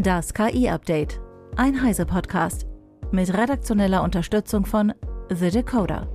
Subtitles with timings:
[0.00, 1.20] Das KI-Update.
[1.56, 2.68] Ein Heise-Podcast.
[3.10, 4.94] Mit redaktioneller Unterstützung von
[5.28, 6.06] The Decoder.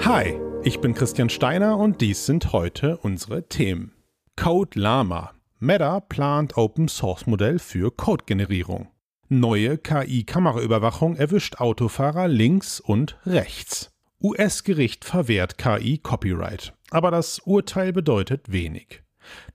[0.00, 3.92] Hi, ich bin Christian Steiner und dies sind heute unsere Themen.
[4.34, 5.32] Code Llama.
[5.58, 8.88] Meta plant Open Source Modell für Codegenerierung.
[9.28, 13.90] Neue KI-Kameraüberwachung erwischt Autofahrer links und rechts.
[14.22, 16.72] US-Gericht verwehrt KI-Copyright.
[16.90, 19.02] Aber das Urteil bedeutet wenig.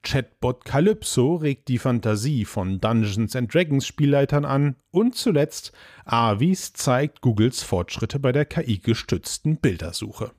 [0.04, 5.72] Chatbot Calypso regt die Fantasie von Dungeons Dragons Spielleitern an und zuletzt
[6.06, 10.32] Avis zeigt Googles Fortschritte bei der KI-gestützten Bildersuche.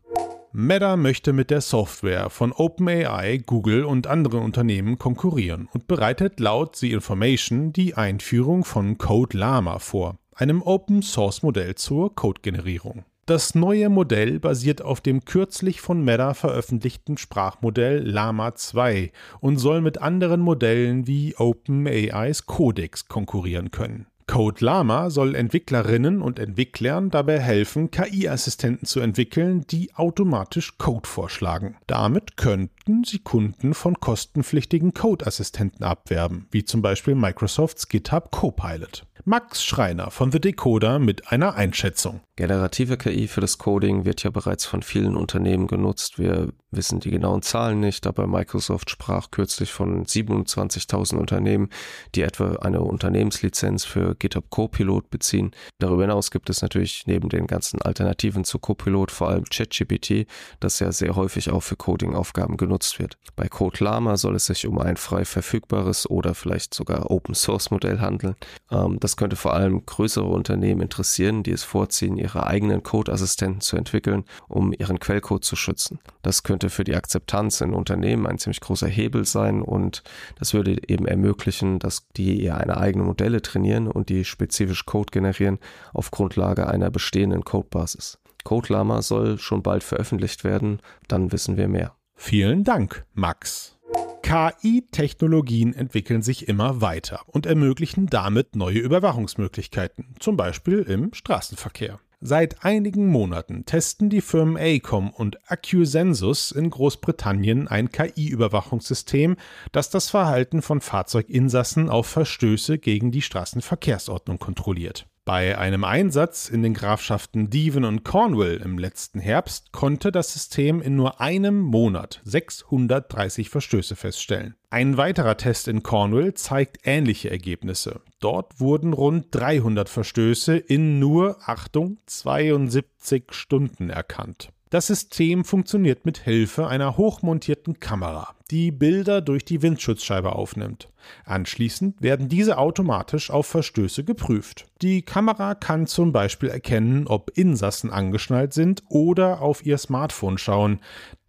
[0.57, 6.77] Meta möchte mit der Software von OpenAI, Google und anderen Unternehmen konkurrieren und bereitet laut
[6.77, 13.05] The Information die Einführung von Code Llama vor, einem Open-Source-Modell zur Codegenerierung.
[13.27, 19.80] Das neue Modell basiert auf dem kürzlich von Meta veröffentlichten Sprachmodell Llama 2 und soll
[19.80, 24.07] mit anderen Modellen wie OpenAIs Codex konkurrieren können.
[24.27, 31.77] Code Llama soll Entwicklerinnen und Entwicklern dabei helfen, KI-Assistenten zu entwickeln, die automatisch Code vorschlagen.
[31.87, 39.07] Damit könnten sie Kunden von kostenpflichtigen Code-Assistenten abwerben, wie zum Beispiel Microsofts GitHub Copilot.
[39.27, 42.21] Max Schreiner von The Decoder mit einer Einschätzung.
[42.37, 46.19] Generative KI für das Coding wird ja bereits von vielen Unternehmen genutzt.
[46.19, 51.71] Wir wissen die genauen Zahlen nicht, aber Microsoft sprach kürzlich von 27.000 Unternehmen,
[52.15, 55.52] die etwa eine Unternehmenslizenz für GitHub Copilot beziehen.
[55.79, 60.26] Darüber hinaus gibt es natürlich neben den ganzen Alternativen zu Copilot vor allem ChatGPT,
[60.60, 63.16] das ja sehr häufig auch für Coding-Aufgaben genutzt wird.
[63.37, 67.71] Bei Code Llama soll es sich um ein frei verfügbares oder vielleicht sogar Open Source
[67.71, 68.37] Modell handeln.
[68.71, 73.76] Ähm, das könnte vor allem größere Unternehmen interessieren, die es vorziehen, ihre eigenen Code-Assistenten zu
[73.76, 75.99] entwickeln, um ihren Quellcode zu schützen.
[76.22, 80.03] Das könnte für die Akzeptanz in Unternehmen ein ziemlich großer Hebel sein und
[80.38, 85.59] das würde eben ermöglichen, dass die eine eigene Modelle trainieren und die spezifisch Code generieren
[85.93, 88.19] auf Grundlage einer bestehenden Codebasis.
[88.45, 91.95] CodeLama soll schon bald veröffentlicht werden, dann wissen wir mehr.
[92.15, 93.78] Vielen Dank, Max.
[94.23, 102.01] KI-Technologien entwickeln sich immer weiter und ermöglichen damit neue Überwachungsmöglichkeiten, zum Beispiel im Straßenverkehr.
[102.27, 109.37] Seit einigen Monaten testen die Firmen ACOM und Accusensus in Großbritannien ein KI-Überwachungssystem,
[109.73, 115.07] das das Verhalten von Fahrzeuginsassen auf Verstöße gegen die Straßenverkehrsordnung kontrolliert.
[115.27, 120.83] Bei einem Einsatz in den Grafschaften Devon und Cornwall im letzten Herbst konnte das System
[120.83, 124.55] in nur einem Monat 630 Verstöße feststellen.
[124.69, 128.03] Ein weiterer Test in Cornwall zeigt ähnliche Ergebnisse.
[128.21, 134.51] Dort wurden rund 300 Verstöße in nur, Achtung, 72 Stunden erkannt.
[134.75, 140.89] Das System funktioniert mit Hilfe einer hochmontierten Kamera, die Bilder durch die Windschutzscheibe aufnimmt.
[141.25, 144.67] Anschließend werden diese automatisch auf Verstöße geprüft.
[144.83, 150.81] Die Kamera kann zum Beispiel erkennen, ob Insassen angeschnallt sind oder auf ihr Smartphone schauen.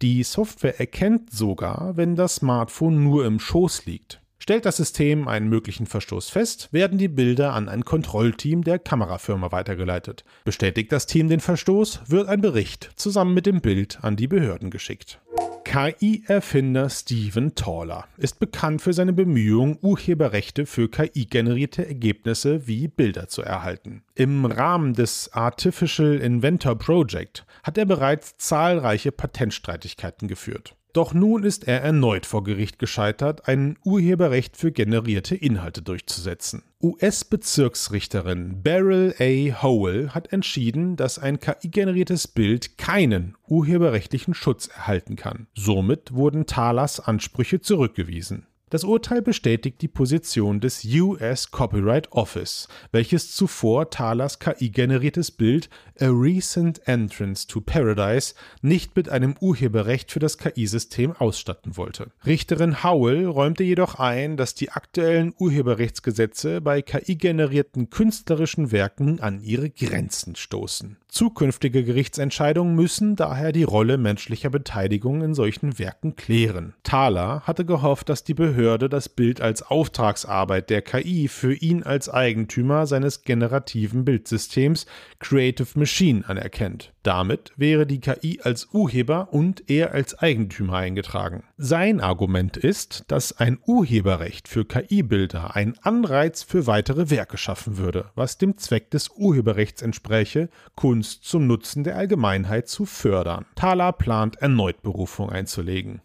[0.02, 4.20] Die Software erkennt sogar, wenn das Smartphone nur im Schoß liegt.
[4.46, 9.50] Stellt das System einen möglichen Verstoß fest, werden die Bilder an ein Kontrollteam der Kamerafirma
[9.50, 10.24] weitergeleitet.
[10.44, 14.70] Bestätigt das Team den Verstoß, wird ein Bericht zusammen mit dem Bild an die Behörden
[14.70, 15.18] geschickt.
[15.64, 23.42] KI-Erfinder Steven Taller ist bekannt für seine Bemühungen, Urheberrechte für KI-generierte Ergebnisse wie Bilder zu
[23.42, 24.04] erhalten.
[24.14, 30.75] Im Rahmen des Artificial Inventor Project hat er bereits zahlreiche Patentstreitigkeiten geführt.
[30.96, 36.62] Doch nun ist er erneut vor Gericht gescheitert, ein Urheberrecht für generierte Inhalte durchzusetzen.
[36.82, 39.62] US-Bezirksrichterin Beryl A.
[39.62, 45.48] Howell hat entschieden, dass ein KI-generiertes Bild keinen urheberrechtlichen Schutz erhalten kann.
[45.54, 48.46] Somit wurden Thalers Ansprüche zurückgewiesen.
[48.68, 56.08] Das Urteil bestätigt die Position des US Copyright Office, welches zuvor Thalers KI-generiertes Bild A
[56.08, 62.10] Recent Entrance to Paradise nicht mit einem Urheberrecht für das KI-System ausstatten wollte.
[62.26, 69.70] Richterin Howell räumte jedoch ein, dass die aktuellen Urheberrechtsgesetze bei KI-generierten künstlerischen Werken an ihre
[69.70, 70.96] Grenzen stoßen.
[71.08, 76.74] Zukünftige Gerichtsentscheidungen müssen daher die Rolle menschlicher Beteiligung in solchen Werken klären.
[76.82, 82.08] Thaler hatte gehofft, dass die Behörde das Bild als Auftragsarbeit der KI für ihn als
[82.08, 84.86] Eigentümer seines generativen Bildsystems
[85.18, 86.94] Creative Machine anerkennt.
[87.02, 91.44] Damit wäre die KI als Urheber und er als Eigentümer eingetragen.
[91.58, 98.06] Sein Argument ist, dass ein Urheberrecht für KI-Bilder einen Anreiz für weitere Werke schaffen würde,
[98.14, 103.44] was dem Zweck des Urheberrechts entspräche, Kunst zum Nutzen der Allgemeinheit zu fördern.
[103.54, 106.00] Thaler plant erneut Berufung einzulegen.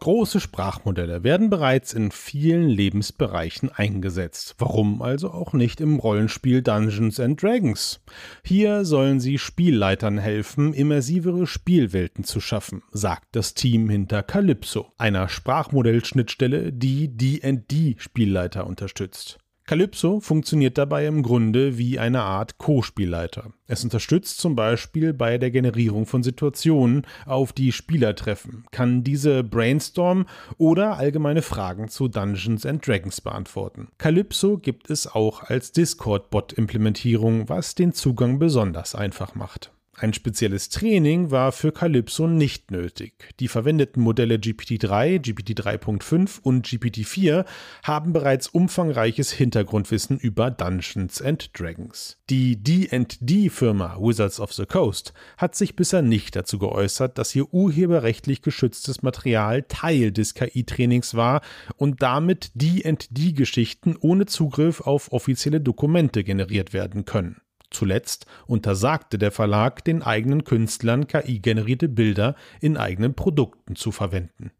[0.00, 4.54] Große Sprachmodelle werden bereits in vielen Lebensbereichen eingesetzt.
[4.58, 8.00] Warum also auch nicht im Rollenspiel Dungeons and Dragons?
[8.44, 15.28] Hier sollen sie Spielleitern helfen, immersivere Spielwelten zu schaffen, sagt das Team hinter Calypso, einer
[15.28, 19.38] Sprachmodellschnittstelle, die D&D-Spielleiter unterstützt.
[19.66, 23.50] Calypso funktioniert dabei im Grunde wie eine Art Co-Spielleiter.
[23.66, 29.42] Es unterstützt zum Beispiel bei der Generierung von Situationen, auf die Spieler treffen, kann diese
[29.42, 30.26] brainstormen
[30.56, 33.88] oder allgemeine Fragen zu Dungeons and Dragons beantworten.
[33.98, 39.72] Calypso gibt es auch als Discord-Bot-Implementierung, was den Zugang besonders einfach macht.
[39.98, 43.34] Ein spezielles Training war für Calypso nicht nötig.
[43.40, 47.46] Die verwendeten Modelle GPT-3, GPT-3.5 und GPT-4
[47.82, 52.18] haben bereits umfangreiches Hintergrundwissen über Dungeons and Dragons.
[52.28, 58.42] Die D&D-Firma Wizards of the Coast hat sich bisher nicht dazu geäußert, dass ihr urheberrechtlich
[58.42, 61.40] geschütztes Material Teil des KI-Trainings war
[61.76, 67.40] und damit D&D-Geschichten ohne Zugriff auf offizielle Dokumente generiert werden können.
[67.70, 74.50] Zuletzt untersagte der Verlag den eigenen Künstlern KI-generierte Bilder in eigenen Produkten zu verwenden.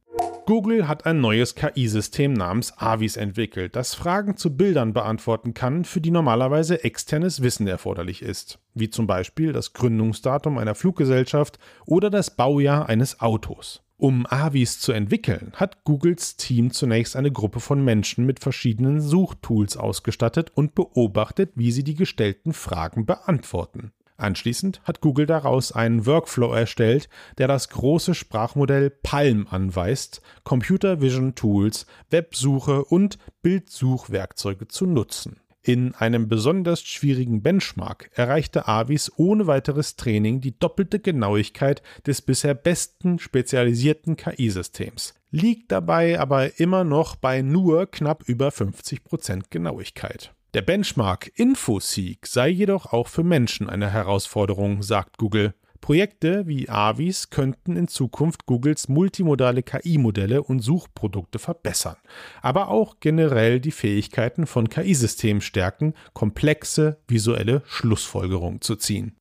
[0.47, 6.01] Google hat ein neues KI-System namens Avis entwickelt, das Fragen zu Bildern beantworten kann, für
[6.01, 12.37] die normalerweise externes Wissen erforderlich ist, wie zum Beispiel das Gründungsdatum einer Fluggesellschaft oder das
[12.37, 13.83] Baujahr eines Autos.
[13.97, 19.77] Um Avis zu entwickeln, hat Googles Team zunächst eine Gruppe von Menschen mit verschiedenen Suchtools
[19.77, 23.91] ausgestattet und beobachtet, wie sie die gestellten Fragen beantworten.
[24.17, 27.09] Anschließend hat Google daraus einen Workflow erstellt,
[27.39, 35.41] der das große Sprachmodell Palm anweist, Computer Vision Tools, Websuche und Bildsuchwerkzeuge zu nutzen.
[35.67, 42.55] In einem besonders schwierigen Benchmark erreichte Avis ohne weiteres Training die doppelte Genauigkeit des bisher
[42.55, 50.36] besten spezialisierten KI-Systems, liegt dabei aber immer noch bei nur knapp über 50% Genauigkeit.
[50.57, 55.53] Der Benchmark InfoSeek sei jedoch auch für Menschen eine Herausforderung, sagt Google.
[55.83, 61.97] Projekte wie Avis könnten in Zukunft Googles multimodale KI-Modelle und Suchprodukte verbessern,
[62.41, 69.15] aber auch generell die Fähigkeiten von KI-Systemen stärken, komplexe visuelle Schlussfolgerungen zu ziehen.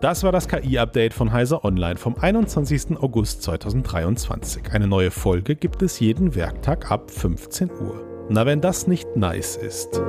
[0.00, 2.96] Das war das KI-Update von Heiser Online vom 21.
[2.96, 4.72] August 2023.
[4.72, 8.13] Eine neue Folge gibt es jeden Werktag ab 15 Uhr.
[8.28, 10.00] Na, wenn das nicht nice ist.